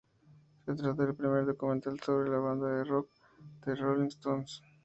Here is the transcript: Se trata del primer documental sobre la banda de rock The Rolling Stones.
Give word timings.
Se 0.65 0.73
trata 0.73 1.05
del 1.05 1.13
primer 1.13 1.45
documental 1.45 1.99
sobre 1.99 2.31
la 2.31 2.39
banda 2.39 2.65
de 2.75 2.85
rock 2.85 3.11
The 3.63 3.75
Rolling 3.75 4.07
Stones. 4.07 4.63